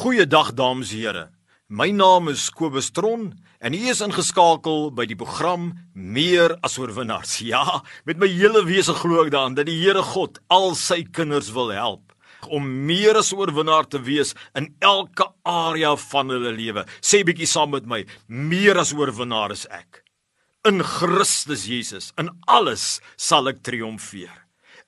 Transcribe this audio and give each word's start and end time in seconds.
Goeiedag 0.00 0.54
dames 0.56 0.94
en 0.94 0.96
here. 0.96 1.22
My 1.68 1.90
naam 1.92 2.30
is 2.30 2.46
Kobus 2.56 2.86
Tron 2.90 3.34
en 3.60 3.74
u 3.76 3.80
is 3.92 3.98
ingeskakel 4.00 4.86
by 4.96 5.04
die 5.04 5.16
program 5.18 5.74
Meer 5.92 6.54
as 6.64 6.78
oorwinnaars. 6.80 7.34
Ja, 7.50 7.82
met 8.08 8.16
my 8.16 8.30
hele 8.32 8.62
wese 8.64 8.94
glo 8.96 9.20
ek 9.20 9.34
daaraan 9.34 9.58
dat 9.58 9.68
die 9.68 9.76
Here 9.76 10.00
God 10.00 10.40
al 10.48 10.72
sy 10.72 11.02
kinders 11.04 11.52
wil 11.52 11.68
help 11.76 12.14
om 12.48 12.64
meer 12.88 13.20
as 13.20 13.34
oorwinnaar 13.36 13.90
te 13.92 14.00
wees 14.00 14.32
in 14.56 14.70
elke 14.80 15.26
area 15.44 15.92
van 16.08 16.32
hulle 16.32 16.54
lewe. 16.56 16.86
Sê 17.04 17.20
bietjie 17.20 17.50
saam 17.50 17.74
met 17.76 17.84
my, 17.84 18.06
meer 18.32 18.80
as 18.80 18.94
oorwinnaar 18.96 19.52
is 19.52 19.66
ek. 19.68 20.00
In 20.64 20.80
Christus 20.80 21.66
Jesus, 21.68 22.14
in 22.16 22.32
alles 22.48 23.02
sal 23.20 23.52
ek 23.52 23.60
triomfeer. 23.68 24.32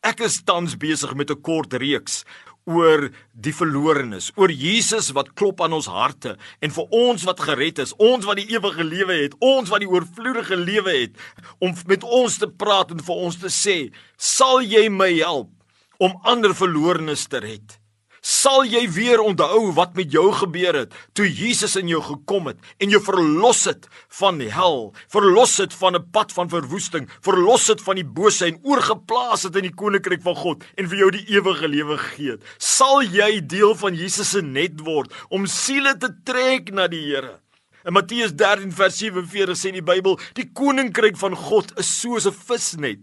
Ek 0.03 0.25
is 0.25 0.41
tans 0.43 0.73
besig 0.81 1.13
met 1.15 1.31
'n 1.31 1.43
kort 1.45 1.77
reeks 1.77 2.25
oor 2.71 3.09
die 3.33 3.55
verlorenes, 3.55 4.31
oor 4.39 4.53
Jesus 4.53 5.11
wat 5.17 5.33
klop 5.39 5.61
aan 5.65 5.75
ons 5.77 5.91
harte 5.91 6.37
en 6.63 6.75
vir 6.75 6.95
ons 6.95 7.27
wat 7.27 7.43
gered 7.43 7.83
is, 7.83 7.95
ons 7.99 8.27
wat 8.29 8.39
die 8.39 8.49
ewige 8.55 8.87
lewe 8.87 9.19
het, 9.25 9.37
ons 9.43 9.73
wat 9.73 9.83
die 9.83 9.91
oorvloedige 9.91 10.59
lewe 10.61 10.97
het, 11.01 11.19
om 11.59 11.75
met 11.91 12.07
ons 12.07 12.39
te 12.39 12.49
praat 12.49 12.95
en 12.95 13.03
vir 13.03 13.27
ons 13.29 13.37
te 13.37 13.51
sê, 13.51 13.93
"Sal 14.17 14.63
jy 14.63 14.89
my 14.89 15.13
help 15.19 15.51
om 15.99 16.19
ander 16.25 16.55
verlorenes 16.55 17.27
te 17.27 17.41
red?" 17.41 17.82
Sal 18.23 18.63
jy 18.71 18.85
weer 18.95 19.19
onthou 19.19 19.73
wat 19.75 19.97
met 19.99 20.13
jou 20.15 20.29
gebeur 20.39 20.77
het 20.79 20.93
toe 21.19 21.25
Jesus 21.27 21.73
in 21.81 21.89
jou 21.91 21.99
gekom 22.07 22.53
het 22.53 22.61
en 22.79 22.93
jou 22.95 23.01
verlos 23.03 23.65
het 23.67 23.89
van 24.15 24.39
die 24.39 24.51
hel, 24.55 24.93
verlos 25.11 25.57
het 25.59 25.75
van 25.75 25.97
'n 25.99 26.07
pad 26.15 26.31
van 26.31 26.49
verwoesting, 26.49 27.09
verlos 27.21 27.67
het 27.67 27.83
van 27.83 27.97
die 27.99 28.07
bose 28.07 28.47
en 28.47 28.61
oorgeplaas 28.63 29.43
het 29.43 29.57
in 29.57 29.67
die 29.67 29.75
koninkryk 29.75 30.23
van 30.23 30.37
God 30.37 30.63
en 30.79 30.89
vir 30.89 30.99
jou 30.99 31.11
die 31.11 31.27
ewige 31.35 31.69
lewe 31.69 31.99
gegee 31.99 32.31
het? 32.31 32.45
Sal 32.59 33.03
jy 33.03 33.41
deel 33.47 33.75
van 33.75 33.95
Jesus 33.95 34.31
se 34.31 34.43
net 34.43 34.81
word 34.81 35.11
om 35.29 35.47
siele 35.47 35.99
te 35.99 36.15
trek 36.25 36.71
na 36.71 36.87
die 36.87 37.03
Here? 37.03 37.41
In 37.85 37.93
Matteus 37.93 38.33
13 38.33 38.71
vers 38.71 38.99
47 38.99 39.57
sê 39.57 39.73
die 39.73 39.83
Bybel, 39.83 40.21
die 40.35 40.47
koninkryk 40.53 41.17
van 41.17 41.35
God 41.35 41.73
is 41.77 42.01
soos 42.01 42.27
'n 42.27 42.33
visnet 42.33 43.03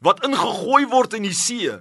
wat 0.00 0.24
ingegooi 0.24 0.86
word 0.86 1.14
in 1.14 1.22
die 1.22 1.34
see 1.34 1.80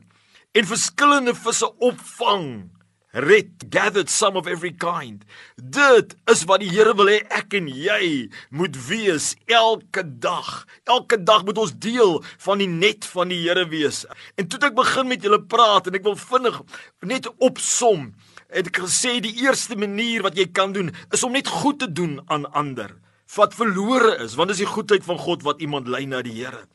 en 0.54 0.70
verskillende 0.70 1.34
visse 1.36 1.68
opvang. 1.82 2.70
Red 3.14 3.70
gathered 3.70 4.10
some 4.10 4.38
of 4.38 4.48
every 4.48 4.72
kind. 4.72 5.22
Dit 5.58 6.16
is 6.32 6.44
wat 6.50 6.64
die 6.64 6.70
Here 6.72 6.96
wil 6.98 7.12
hê 7.12 7.20
ek 7.30 7.54
en 7.60 7.68
jy 7.70 8.30
moet 8.50 8.78
wees 8.88 9.36
elke 9.46 10.02
dag. 10.02 10.50
Elke 10.90 11.20
dag 11.22 11.46
moet 11.46 11.62
ons 11.62 11.76
deel 11.78 12.18
van 12.46 12.62
die 12.62 12.70
net 12.70 13.06
van 13.14 13.30
die 13.30 13.38
Here 13.44 13.68
wees. 13.70 14.02
En 14.34 14.50
toe 14.50 14.62
ek 14.66 14.78
begin 14.78 15.12
met 15.12 15.26
julle 15.26 15.42
praat 15.46 15.90
en 15.90 16.00
ek 16.00 16.06
wil 16.10 16.18
vinnig 16.18 16.58
net 17.06 17.30
opsom. 17.38 18.12
Het 18.50 18.74
ek 18.74 18.82
gesê 18.82 19.20
die 19.22 19.36
eerste 19.46 19.78
manier 19.78 20.26
wat 20.26 20.38
jy 20.38 20.50
kan 20.50 20.74
doen 20.74 20.90
is 21.14 21.26
om 21.26 21.38
net 21.38 21.50
goed 21.50 21.82
te 21.86 21.90
doen 21.90 22.18
aan 22.34 22.50
ander. 22.54 22.98
Wat 23.34 23.54
verlore 23.58 24.18
is, 24.26 24.34
want 24.38 24.54
dis 24.54 24.62
die 24.62 24.70
goedheid 24.70 25.06
van 25.06 25.22
God 25.22 25.46
wat 25.46 25.62
iemand 25.62 25.90
lei 25.90 26.06
na 26.10 26.26
die 26.26 26.38
Here. 26.42 26.66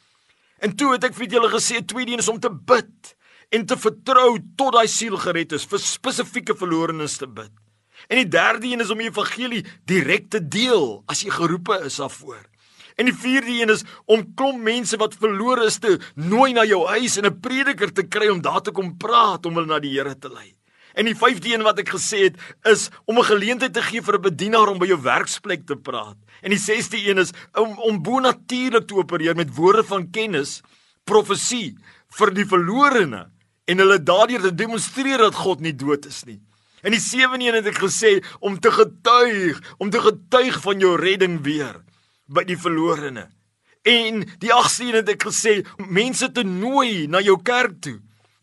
En 0.63 0.75
toe 0.75 0.95
het 0.95 1.11
ek 1.11 1.19
vir 1.19 1.35
julle 1.35 1.51
gesê 1.51 1.83
tweede 1.83 2.15
een 2.15 2.23
is 2.23 2.31
om 2.31 2.39
te 2.43 2.51
bid 2.51 3.18
en 3.49 3.65
te 3.67 3.77
vertrou 3.81 4.37
tot 4.57 4.75
daai 4.77 4.89
siel 4.91 5.17
gered 5.21 5.55
is 5.57 5.65
vir 5.69 5.81
spesifieke 5.81 6.57
verlorenes 6.59 7.17
te 7.21 7.27
bid. 7.27 7.53
En 8.09 8.21
die 8.21 8.29
derde 8.31 8.69
een 8.69 8.85
is 8.85 8.93
om 8.95 9.01
die 9.01 9.09
evangelie 9.09 9.65
direk 9.89 10.29
te 10.31 10.41
deel 10.41 11.03
as 11.11 11.25
jy 11.25 11.33
geroepe 11.35 11.81
is 11.89 11.99
daarvoor. 11.99 12.45
En 12.99 13.07
die 13.07 13.15
vierde 13.15 13.55
een 13.55 13.73
is 13.73 13.85
om 14.11 14.25
klomp 14.39 14.63
mense 14.63 14.99
wat 14.99 15.17
verlore 15.19 15.69
is 15.71 15.79
te 15.83 15.97
nooi 16.19 16.53
na 16.53 16.65
jou 16.67 16.85
huis 16.87 17.17
en 17.19 17.27
'n 17.27 17.41
prediker 17.41 17.93
te 17.93 18.03
kry 18.03 18.29
om 18.29 18.43
daar 18.43 18.63
te 18.63 18.73
kom 18.73 18.97
praat 18.97 19.47
om 19.47 19.55
hulle 19.55 19.67
na 19.67 19.79
die 19.79 19.95
Here 19.95 20.19
te 20.19 20.29
lei. 20.29 20.55
En 20.95 21.05
die 21.05 21.15
vyfde 21.15 21.55
een 21.55 21.63
wat 21.63 21.79
ek 21.79 21.95
gesê 21.95 22.25
het 22.27 22.37
is 22.65 22.91
om 23.07 23.19
'n 23.19 23.25
geleentheid 23.25 23.73
te 23.73 23.83
gee 23.83 24.03
vir 24.03 24.15
'n 24.15 24.23
bedienaar 24.23 24.69
om 24.69 24.79
by 24.79 24.87
jou 24.87 25.01
werksplek 25.03 25.67
te 25.67 25.77
praat. 25.77 26.17
En 26.43 26.51
die 26.51 26.59
sesde 26.59 26.97
een 26.97 27.19
is 27.19 27.33
om 27.55 27.79
om 27.79 28.03
bonatuurlik 28.03 28.87
te 28.87 28.95
opereer 28.95 29.37
met 29.37 29.55
woorde 29.55 29.85
van 29.85 30.11
kennis, 30.11 30.63
profesie 31.05 31.77
vir 32.11 32.31
die 32.31 32.47
verlorene 32.47 33.31
en 33.69 33.83
hulle 33.83 33.99
daardeur 34.03 34.49
te 34.49 34.55
demonstreer 34.55 35.21
dat 35.21 35.37
God 35.37 35.61
nie 35.65 35.75
dood 35.77 36.07
is 36.09 36.23
nie. 36.25 36.41
In 36.87 36.95
die 36.95 37.03
7de 37.03 37.43
een 37.43 37.59
het 37.59 37.69
ek 37.73 37.81
gesê 37.83 38.19
om 38.41 38.57
te 38.63 38.71
getuig, 38.73 39.59
om 39.83 39.91
te 39.91 40.01
getuig 40.01 40.61
van 40.65 40.81
jou 40.81 40.95
redding 40.97 41.41
weer 41.45 41.83
by 42.31 42.47
die 42.49 42.59
verlorene. 42.59 43.27
En 43.89 44.23
die 44.41 44.53
8de 44.55 44.89
een 44.89 45.01
het 45.01 45.13
ek 45.17 45.29
gesê 45.29 45.59
mense 45.85 46.31
te 46.33 46.45
nooi 46.47 47.09
na 47.11 47.21
jou 47.25 47.37
kerk 47.43 47.81
toe 47.85 47.99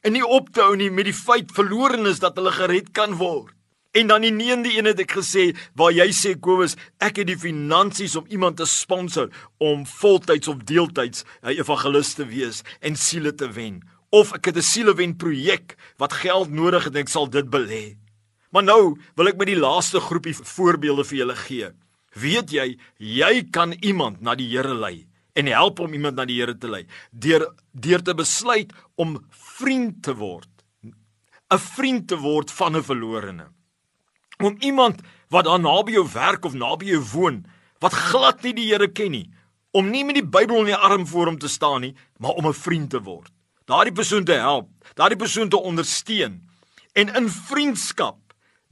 en 0.06 0.14
nie 0.14 0.26
op 0.26 0.52
te 0.54 0.62
hou 0.62 0.76
nie 0.78 0.92
met 0.94 1.08
die 1.10 1.18
feit 1.18 1.50
verlorenes 1.56 2.22
dat 2.22 2.38
hulle 2.38 2.54
gered 2.54 2.92
kan 2.94 3.18
word. 3.18 3.50
En 3.96 4.10
dan 4.12 4.26
die 4.28 4.34
9de 4.36 4.76
een 4.76 4.90
het 4.92 5.00
ek 5.00 5.16
gesê 5.16 5.48
waar 5.80 5.94
jy 5.96 6.10
sê 6.14 6.36
Kobus, 6.36 6.76
ek 7.00 7.22
het 7.22 7.30
die 7.32 7.40
finansies 7.40 8.18
om 8.20 8.28
iemand 8.28 8.60
te 8.60 8.68
sponsor 8.68 9.32
om 9.64 9.88
voltyds 9.88 10.52
of 10.52 10.66
deeltyds 10.68 11.24
'n 11.42 11.56
evangelis 11.56 12.14
te 12.14 12.26
wees 12.28 12.62
en 12.82 13.00
siele 13.00 13.34
te 13.34 13.48
wen 13.48 13.80
of 14.10 14.34
ek 14.34 14.46
het 14.46 14.58
'n 14.58 14.62
sielewen 14.62 15.16
projek 15.18 15.76
wat 15.98 16.14
geld 16.14 16.50
nodig 16.50 16.84
het 16.84 16.96
en 16.96 17.02
ek 17.02 17.10
sal 17.10 17.30
dit 17.30 17.46
belê. 17.50 17.98
Maar 18.52 18.64
nou 18.64 18.98
wil 19.16 19.28
ek 19.28 19.38
met 19.38 19.48
die 19.48 19.60
laaste 19.60 20.00
groepie 20.00 20.34
voorbeelde 20.34 21.04
vir 21.04 21.18
julle 21.18 21.36
gee. 21.36 21.70
Weet 22.16 22.52
jy, 22.52 22.78
jy 22.98 23.44
kan 23.52 23.74
iemand 23.84 24.22
na 24.22 24.36
die 24.36 24.48
Here 24.48 24.74
lei 24.74 25.08
en 25.34 25.46
help 25.52 25.80
om 25.80 25.94
iemand 25.94 26.16
na 26.16 26.26
die 26.26 26.40
Here 26.40 26.56
te 26.58 26.68
lei 26.68 26.86
deur 27.12 27.54
deur 27.74 28.02
te 28.02 28.14
besluit 28.16 28.72
om 28.96 29.20
vriend 29.30 30.04
te 30.04 30.16
word. 30.16 30.50
'n 31.52 31.60
Vriend 31.60 32.08
te 32.08 32.18
word 32.18 32.52
van 32.52 32.76
'n 32.76 32.84
verlorene. 32.84 33.48
Om 34.40 34.56
iemand 34.60 35.02
wat 35.30 35.46
daar 35.46 35.60
naby 35.60 35.92
jou 35.92 36.08
werk 36.14 36.46
of 36.46 36.54
naby 36.54 36.86
jou 36.86 37.04
woon 37.14 37.46
wat 37.80 37.94
glad 37.94 38.44
nie 38.44 38.54
die 38.54 38.72
Here 38.72 38.88
ken 38.88 39.12
nie, 39.12 39.30
om 39.72 39.90
nie 39.90 40.06
met 40.06 40.16
die 40.16 40.26
Bybel 40.26 40.60
in 40.60 40.66
die 40.66 40.76
arm 40.76 41.06
voor 41.08 41.26
hom 41.26 41.38
te 41.38 41.48
staan 41.48 41.82
nie, 41.82 41.96
maar 42.18 42.32
om 42.32 42.48
'n 42.48 42.54
vriend 42.54 42.90
te 42.90 43.02
word 43.02 43.32
daardie 43.66 43.94
persoon 43.94 44.26
te 44.26 44.38
help, 44.38 44.70
daardie 44.94 45.18
persoon 45.18 45.50
te 45.50 45.58
ondersteun 45.58 46.42
en 46.94 47.16
in 47.18 47.30
vriendskap 47.30 48.20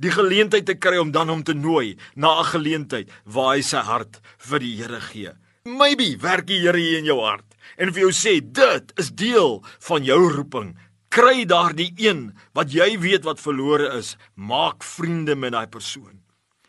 die 0.02 0.12
geleentheid 0.14 0.66
te 0.68 0.76
kry 0.78 0.98
om 1.02 1.12
dan 1.14 1.30
hom 1.31 1.44
te 1.44 1.54
nooi 1.54 1.98
na 2.16 2.40
'n 2.40 2.52
geleentheid 2.54 3.09
waar 3.26 3.56
hy 3.56 3.62
sy 3.62 3.82
hart 3.82 4.22
vir 4.38 4.59
die 4.59 4.76
Here 4.78 5.02
gee. 5.02 5.32
Maybe 5.66 6.18
werk 6.18 6.46
die 6.48 6.59
Here 6.59 6.78
hier 6.78 7.00
in 7.00 7.06
jou 7.06 7.22
hart 7.22 7.46
en 7.78 7.94
vir 7.94 8.02
jou 8.02 8.12
sê 8.12 8.42
dit 8.42 8.94
is 8.98 9.12
deel 9.12 9.64
van 9.80 10.03
jou 10.03 10.30
roeping. 10.30 10.78
Kry 11.09 11.46
daardie 11.46 11.94
een 11.98 12.34
wat 12.53 12.74
jy 12.74 12.98
weet 13.00 13.24
wat 13.24 13.40
verlore 13.40 13.98
is, 13.98 14.18
maak 14.36 14.84
vriende 14.84 15.36
met 15.36 15.52
daai 15.52 15.68
persoon. 15.68 16.22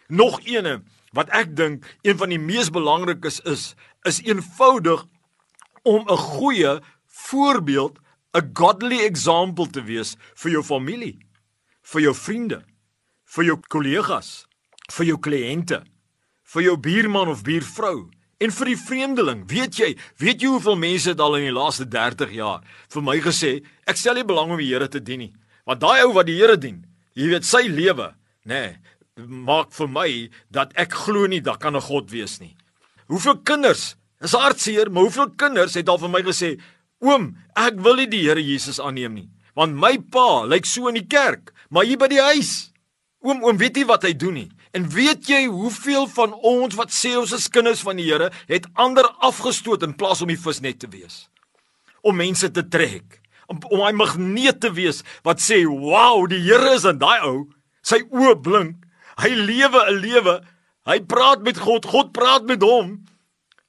Nog 0.08 0.40
eene 0.44 0.82
wat 1.12 1.28
ek 1.30 1.56
dink 1.56 1.84
een 2.02 2.18
van 2.18 2.28
die 2.28 2.38
mees 2.38 2.70
belangrikes 2.70 3.40
is, 3.40 3.74
is 4.04 4.20
eenvoudig 4.22 5.06
om 5.82 6.04
'n 6.08 6.16
goeie 6.16 6.80
voorbeeld 7.06 7.98
'n 8.34 8.50
godly 8.52 9.04
example 9.06 9.66
te 9.70 9.82
wees 9.82 10.16
vir 10.42 10.52
jou 10.52 10.62
familie, 10.62 11.18
vir 11.82 12.00
jou 12.02 12.14
vriende, 12.14 12.64
vir 13.24 13.44
jou 13.44 13.56
kollegas, 13.68 14.46
vir 14.90 15.06
jou 15.06 15.18
kliënte, 15.18 15.84
vir 16.42 16.62
jou 16.62 16.76
buurman 16.76 17.28
of 17.28 17.44
buurvrou 17.46 18.10
en 18.40 18.50
vir 18.50 18.66
die 18.66 18.78
vreemdeling. 18.78 19.44
Weet 19.48 19.78
jy, 19.78 19.94
weet 20.18 20.42
jy 20.42 20.50
hoeveel 20.50 20.76
mense 20.76 21.12
het 21.12 21.20
al 21.20 21.38
in 21.38 21.48
die 21.48 21.54
laaste 21.54 21.86
30 21.86 22.34
jaar 22.34 22.64
vir 22.90 23.02
my 23.02 23.20
gesê, 23.22 23.62
ek 23.86 23.96
stel 23.96 24.18
nie 24.18 24.26
belang 24.26 24.50
om 24.50 24.58
die 24.58 24.72
Here 24.72 24.88
te 24.88 25.00
dien 25.00 25.24
nie, 25.26 25.32
want 25.64 25.80
daai 25.80 26.02
ou 26.04 26.12
wat 26.18 26.26
die 26.26 26.38
Here 26.40 26.58
dien, 26.58 26.82
jy 27.14 27.30
weet 27.30 27.46
sy 27.46 27.68
lewe, 27.70 28.10
nê, 28.44 28.74
nee, 28.74 29.24
maak 29.30 29.70
vir 29.70 29.86
my 29.86 30.08
dat 30.50 30.72
ek 30.74 30.96
glo 31.06 31.28
nie 31.30 31.40
dat 31.40 31.60
kan 31.62 31.76
'n 31.76 31.80
God 31.80 32.10
wees 32.10 32.40
nie. 32.40 32.56
Hoeveel 33.06 33.38
kinders 33.46 33.94
is 34.20 34.32
hartseer, 34.32 34.90
maar 34.90 35.06
hoeveel 35.06 35.30
kinders 35.36 35.74
het 35.74 35.88
al 35.88 35.98
vir 35.98 36.08
my 36.08 36.22
gesê, 36.22 36.58
Oom, 37.04 37.34
ek 37.52 37.76
wil 37.84 37.98
nie 38.00 38.08
die 38.08 38.22
Here 38.24 38.40
Jesus 38.40 38.80
aanneem 38.80 39.12
nie, 39.18 39.26
want 39.58 39.76
my 39.76 39.98
pa 40.12 40.44
lyk 40.48 40.64
so 40.64 40.88
in 40.88 40.96
die 40.96 41.08
kerk, 41.08 41.52
maar 41.68 41.84
hier 41.84 42.00
by 42.00 42.08
die 42.08 42.22
huis. 42.22 42.70
Oom, 43.24 43.42
oom, 43.44 43.58
weet 43.60 43.76
jy 43.80 43.84
wat 43.88 44.06
hy 44.08 44.14
doen 44.16 44.38
nie? 44.40 44.48
En 44.74 44.86
weet 44.90 45.28
jy 45.28 45.44
hoeveel 45.46 46.08
van 46.16 46.32
ons 46.34 46.76
wat 46.78 46.92
sê 46.92 47.12
ons 47.16 47.32
is 47.36 47.50
kinders 47.52 47.84
van 47.84 48.00
die 48.00 48.06
Here, 48.08 48.30
het 48.48 48.68
ander 48.80 49.06
afgestoot 49.24 49.84
in 49.84 49.92
plaas 49.96 50.24
om 50.24 50.32
die 50.32 50.40
visnet 50.40 50.80
te 50.80 50.88
wees? 50.90 51.26
Om 52.04 52.16
mense 52.20 52.48
te 52.52 52.64
trek, 52.64 53.20
om 53.52 53.60
om 53.68 53.84
hy 53.84 53.92
magneet 53.96 54.62
te 54.64 54.72
wees 54.72 55.02
wat 55.28 55.44
sê, 55.44 55.60
"Wow, 55.64 56.26
die 56.28 56.40
Here 56.40 56.74
is 56.74 56.84
in 56.84 56.98
daai 56.98 57.20
ou." 57.20 57.50
Sy 57.82 58.00
oë 58.00 58.40
blink. 58.40 58.76
Hy 59.20 59.28
lewe 59.28 59.80
'n 59.88 60.00
lewe. 60.00 60.40
Hy 60.86 61.00
praat 61.00 61.42
met 61.42 61.58
God, 61.58 61.84
God 61.84 62.12
praat 62.12 62.44
met 62.44 62.62
hom. 62.62 63.04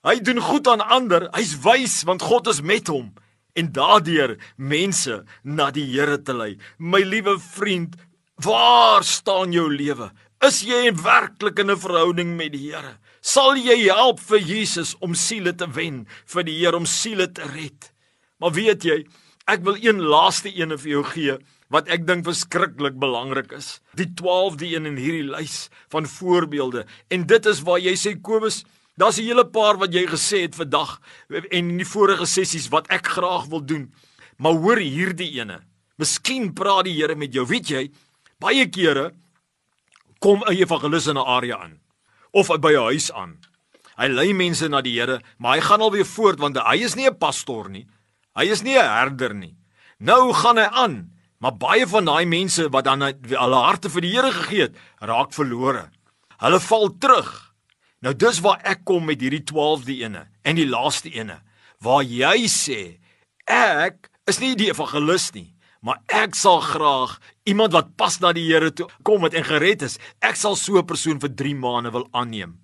Hy 0.03 0.19
doen 0.19 0.39
goed 0.39 0.67
aan 0.67 0.81
ander. 0.81 1.29
Hy's 1.33 1.55
wys 1.63 2.03
want 2.03 2.21
God 2.21 2.47
is 2.47 2.61
met 2.61 2.88
hom 2.88 3.13
en 3.55 3.71
daardeur 3.75 4.35
mense 4.57 5.23
na 5.43 5.71
die 5.71 5.87
Here 5.93 6.19
te 6.21 6.35
lei. 6.35 6.55
My 6.77 7.01
liewe 7.03 7.37
vriend, 7.39 7.95
waar 8.43 9.03
staan 9.03 9.55
jou 9.55 9.69
lewe? 9.71 10.11
Is 10.43 10.61
jy 10.67 10.91
werklik 10.91 11.59
in 11.59 11.71
'n 11.71 11.79
verhouding 11.79 12.35
met 12.37 12.51
die 12.51 12.71
Here? 12.71 12.97
Sal 13.21 13.55
jy 13.57 13.87
help 13.89 14.19
vir 14.19 14.39
Jesus 14.39 14.95
om 14.99 15.15
siele 15.15 15.53
te 15.53 15.67
wen, 15.67 16.05
vir 16.25 16.43
die 16.43 16.59
Here 16.59 16.75
om 16.75 16.85
siele 16.85 17.27
te 17.27 17.43
red? 17.43 17.91
Maar 18.39 18.51
weet 18.51 18.83
jy, 18.83 19.05
ek 19.47 19.63
wil 19.63 19.77
een 19.81 20.01
laaste 20.01 20.49
ene 20.49 20.77
vir 20.77 20.91
jou 20.91 21.03
gee 21.03 21.37
wat 21.69 21.87
ek 21.89 22.05
dink 22.05 22.25
verskriklik 22.25 22.99
belangrik 23.01 23.51
is. 23.51 23.79
Die 23.97 24.07
12de 24.21 24.75
een 24.75 24.85
in 24.85 24.97
hierdie 24.97 25.29
lys 25.31 25.69
van 25.89 26.05
voorbeelde. 26.05 26.85
En 27.09 27.25
dit 27.25 27.45
is 27.45 27.63
waar 27.65 27.79
jy 27.79 27.95
sê 27.97 28.21
Kobus, 28.21 28.63
daar's 28.97 29.18
'n 29.19 29.27
hele 29.27 29.45
paar 29.45 29.77
wat 29.77 29.94
jy 29.94 30.06
gesê 30.07 30.42
het 30.42 30.56
vandag 30.56 31.00
en 31.30 31.50
in 31.50 31.77
die 31.77 31.86
vorige 31.86 32.25
sessies 32.25 32.69
wat 32.69 32.88
ek 32.88 33.07
graag 33.07 33.45
wil 33.45 33.65
doen. 33.65 33.94
Maar 34.38 34.53
hoor 34.53 34.77
hierdie 34.77 35.39
ene. 35.39 35.62
Miskien 35.97 36.53
praat 36.53 36.86
die 36.86 36.94
Here 36.94 37.15
met 37.15 37.33
jou, 37.33 37.45
weet 37.45 37.68
jy? 37.68 37.92
Baie 38.39 38.69
kere 38.69 39.13
kom 40.19 40.44
'n 40.44 40.53
evangelis 40.53 41.07
in 41.07 41.18
'n 41.18 41.27
area 41.27 41.57
aan 41.57 41.80
of 42.31 42.47
by 42.47 42.71
'n 42.71 42.83
huis 42.92 43.12
aan. 43.12 43.39
Hy 43.97 44.07
lei 44.07 44.33
mense 44.33 44.68
na 44.68 44.81
die 44.81 45.00
Here, 45.00 45.21
maar 45.38 45.56
hy 45.56 45.62
gaan 45.62 45.81
alweer 45.81 46.06
voort 46.06 46.39
want 46.39 46.57
hy 46.57 46.83
is 46.83 46.95
nie 46.95 47.07
'n 47.07 47.18
pastoor 47.18 47.69
nie. 47.69 47.88
Hy 48.36 48.45
is 48.45 48.62
nie 48.62 48.77
'n 48.77 48.89
herder 49.00 49.33
nie. 49.33 49.56
Nou 50.00 50.33
gaan 50.33 50.57
hy 50.57 50.68
aan 50.71 51.15
Maar 51.45 51.57
baie 51.62 51.88
van 51.88 52.07
daai 52.07 52.25
mense 52.25 52.69
wat 52.74 52.88
dan 52.88 53.03
hulle 53.03 53.59
harte 53.62 53.89
vir 53.94 54.01
die 54.01 54.13
Here 54.15 54.31
gegee 54.33 54.62
het, 54.68 54.77
raak 55.03 55.33
verlore. 55.36 55.89
Hulle 56.41 56.59
val 56.59 56.89
terug. 57.00 57.30
Nou 58.05 58.13
dis 58.13 58.37
waar 58.45 58.61
ek 58.69 58.83
kom 58.85 59.07
met 59.09 59.23
hierdie 59.23 59.41
12de 59.49 59.95
ene 60.05 60.27
en 60.45 60.57
die 60.59 60.67
laaste 60.69 61.09
ene 61.09 61.39
waar 61.81 62.03
jy 62.05 62.45
sê 62.53 62.79
ek 63.49 64.11
is 64.29 64.37
nie 64.41 64.53
die 64.57 64.69
evangelis 64.69 65.31
nie, 65.33 65.47
maar 65.81 65.97
ek 66.13 66.37
sal 66.37 66.61
graag 66.61 67.15
iemand 67.49 67.73
wat 67.73 67.95
pas 67.97 68.19
na 68.21 68.29
die 68.33 68.45
Here 68.45 68.69
toe 68.77 68.85
kom 69.05 69.25
het 69.25 69.33
en 69.37 69.45
gered 69.45 69.81
is, 69.85 69.97
ek 70.21 70.37
sal 70.37 70.53
so 70.53 70.77
'n 70.77 70.85
persoon 70.85 71.19
vir 71.19 71.33
3 71.33 71.55
maande 71.57 71.91
wil 71.93 72.05
aanneem. 72.13 72.57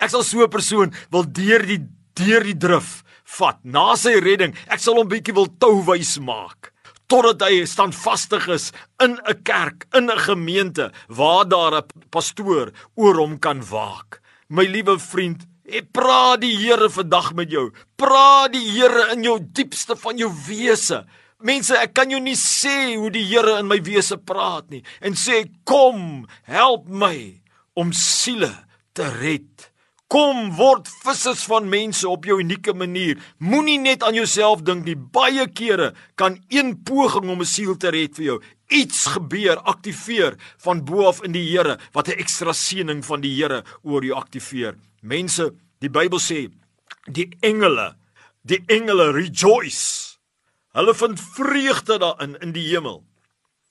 Ek 0.00 0.10
sal 0.10 0.24
so 0.26 0.42
'n 0.42 0.50
persoon 0.50 0.92
wil 1.10 1.24
deur 1.30 1.62
die 1.62 1.86
deur 2.18 2.42
die 2.42 2.58
drif 2.58 3.04
vat 3.38 3.58
na 3.64 3.94
sy 3.94 4.18
redding. 4.18 4.54
Ek 4.66 4.80
sal 4.80 4.98
hom 4.98 5.08
bietjie 5.08 5.34
wil 5.34 5.46
touwys 5.46 6.18
maak 6.18 6.72
totdat 7.06 7.42
hy 7.42 7.64
standvastig 7.66 8.48
is 8.48 8.72
in 8.98 9.18
'n 9.28 9.42
kerk, 9.44 9.86
in 9.94 10.10
'n 10.10 10.18
gemeente 10.18 10.90
waar 11.08 11.44
daar 11.44 11.74
'n 11.78 12.10
pastoor 12.10 12.72
oor 12.96 13.14
hom 13.14 13.38
kan 13.38 13.62
waak. 13.62 14.21
My 14.52 14.66
liewe 14.68 14.98
vriend, 15.00 15.46
ek 15.64 15.86
praat 15.96 16.42
die 16.42 16.52
Here 16.60 16.90
vandag 16.92 17.30
met 17.38 17.48
jou. 17.48 17.70
Praat 17.96 18.52
die 18.52 18.66
Here 18.74 19.06
in 19.14 19.24
jou 19.24 19.38
diepste 19.40 19.96
van 19.96 20.18
jou 20.20 20.28
wese. 20.44 20.98
Mense, 21.40 21.72
ek 21.80 21.94
kan 21.96 22.12
jou 22.12 22.20
nie 22.20 22.36
sê 22.36 22.92
hoe 22.92 23.08
die 23.14 23.24
Here 23.30 23.56
in 23.62 23.70
my 23.70 23.80
wese 23.80 24.18
praat 24.20 24.68
nie 24.68 24.82
en 25.00 25.16
sê 25.16 25.46
kom, 25.64 26.26
help 26.44 26.84
my 26.84 27.40
om 27.80 27.94
siele 27.96 28.50
te 28.92 29.08
red. 29.16 29.71
Kom 30.12 30.50
word 30.58 30.90
vissers 31.06 31.46
van 31.48 31.70
mense 31.72 32.04
op 32.04 32.26
jou 32.28 32.34
unieke 32.42 32.74
manier. 32.76 33.16
Moenie 33.40 33.78
net 33.80 34.02
aan 34.04 34.12
jouself 34.12 34.60
dink 34.60 34.84
nie. 34.84 34.92
Baie 34.92 35.46
kere 35.48 35.94
kan 36.20 36.36
een 36.52 36.74
poging 36.84 37.30
om 37.32 37.40
'n 37.40 37.48
siel 37.48 37.76
te 37.76 37.88
red 37.88 38.16
vir 38.16 38.24
jou 38.24 38.42
iets 38.68 39.06
gebeur, 39.06 39.56
aktiveer 39.56 40.36
van 40.64 40.84
bo 40.84 41.06
af 41.06 41.22
in 41.24 41.32
die 41.32 41.48
Here 41.48 41.78
wat 41.92 42.08
'n 42.08 42.18
ekstra 42.20 42.52
seëning 42.52 43.04
van 43.04 43.20
die 43.20 43.34
Here 43.34 43.64
oor 43.82 44.04
jou 44.04 44.14
aktiveer. 44.14 44.76
Mense, 45.00 45.54
die 45.80 45.90
Bybel 45.90 46.18
sê 46.18 46.52
die 47.10 47.28
engele, 47.40 47.96
die 48.44 48.62
engele 48.66 49.12
rejoice. 49.12 50.18
Hulle 50.74 50.94
vind 50.94 51.20
vreugde 51.20 51.98
daarin 51.98 52.36
in 52.40 52.52
die 52.52 52.68
hemel. 52.68 53.02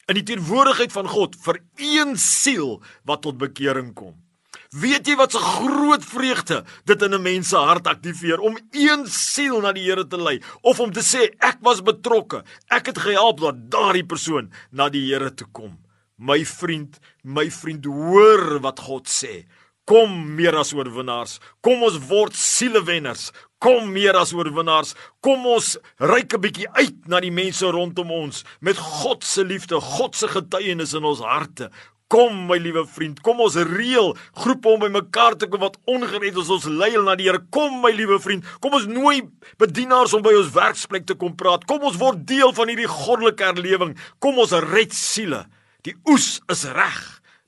In 0.08 0.16
die 0.16 0.24
teenwoordigheid 0.24 0.92
van 0.92 1.08
God 1.08 1.36
vir 1.36 1.60
een 1.76 2.18
siel 2.18 2.82
wat 3.06 3.22
tot 3.22 3.38
bekering 3.38 3.94
kom. 3.94 4.31
Weet 4.72 5.04
jy 5.04 5.18
wat 5.20 5.34
'n 5.36 5.44
groot 5.44 6.06
vreugde 6.06 6.64
dit 6.86 7.02
in 7.02 7.14
'n 7.14 7.22
mens 7.22 7.50
se 7.50 7.58
hart 7.58 7.88
aktiveer 7.88 8.40
om 8.40 8.58
een 8.72 9.08
siel 9.08 9.60
na 9.62 9.72
die 9.72 9.84
Here 9.84 10.08
te 10.08 10.18
lei 10.18 10.42
of 10.62 10.80
om 10.80 10.92
te 10.92 11.02
sê 11.02 11.36
ek 11.40 11.58
was 11.60 11.82
betrokke. 11.82 12.44
Ek 12.70 12.86
het 12.86 12.98
gehelp 12.98 13.40
dat 13.40 13.70
daardie 13.70 14.06
persoon 14.06 14.52
na 14.72 14.90
die 14.90 15.12
Here 15.12 15.34
toe 15.34 15.48
kom. 15.52 15.78
My 16.18 16.46
vriend, 16.46 17.00
my 17.24 17.52
vriend, 17.52 17.86
hoor 17.86 18.60
wat 18.62 18.80
God 18.80 19.08
sê. 19.08 19.46
Kom 19.86 20.36
meer 20.36 20.56
as 20.56 20.74
oorwinnaars. 20.74 21.40
Kom 21.62 21.84
ons 21.84 21.98
word 22.08 22.34
sielewenners. 22.34 23.32
Kom 23.60 23.92
meer 23.92 24.16
as 24.16 24.34
oorwinnaars. 24.34 24.96
Kom 25.20 25.46
ons 25.46 25.78
ryk 26.00 26.34
'n 26.34 26.42
bietjie 26.42 26.70
uit 26.72 27.08
na 27.08 27.20
die 27.20 27.32
mense 27.32 27.66
rondom 27.66 28.12
ons 28.12 28.46
met 28.62 28.78
God 28.78 29.24
se 29.24 29.44
liefde, 29.44 29.82
God 29.82 30.16
se 30.16 30.28
getuienis 30.28 30.94
in 30.94 31.04
ons 31.04 31.20
harte. 31.20 31.70
Kom 32.12 32.42
my 32.50 32.58
liewe 32.60 32.84
vriend, 32.92 33.22
kom 33.24 33.40
ons 33.40 33.56
reël 33.70 34.12
groepe 34.42 34.68
om 34.74 34.82
by 34.84 34.90
mekaar 34.92 35.38
te 35.40 35.48
kom 35.48 35.64
wat 35.64 35.78
ongered 35.88 36.36
is, 36.36 36.50
ons 36.52 36.68
lei 36.68 36.90
hulle 36.92 37.06
na 37.08 37.16
die 37.16 37.30
Here. 37.30 37.40
Kom 37.56 37.78
my 37.84 37.94
liewe 37.96 38.18
vriend, 38.20 38.48
kom 38.64 38.76
ons 38.76 38.90
nooi 38.92 39.22
bedienaars 39.62 40.16
om 40.18 40.26
by 40.26 40.34
ons 40.36 40.52
werksplek 40.56 41.08
te 41.08 41.16
kom 41.16 41.38
praat. 41.40 41.64
Kom 41.70 41.86
ons 41.88 42.00
word 42.02 42.26
deel 42.28 42.52
van 42.58 42.72
hierdie 42.72 42.90
goddelike 42.92 43.48
herlewing. 43.48 43.96
Kom 44.20 44.42
ons 44.44 44.56
red 44.68 44.92
siele. 44.96 45.46
Die 45.88 45.96
oes 46.12 46.42
is 46.52 46.66
reg, 46.76 47.00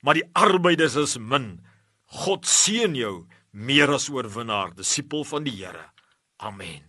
maar 0.02 0.16
die 0.16 0.26
arbeiders 0.32 0.96
is 1.00 1.18
min. 1.20 1.58
God 2.24 2.48
seën 2.48 2.96
jou 2.96 3.26
meer 3.52 3.92
as 3.94 4.08
oorwinnaar, 4.10 4.72
disipel 4.78 5.28
van 5.28 5.44
die 5.46 5.58
Here. 5.60 5.90
Amen. 6.40 6.88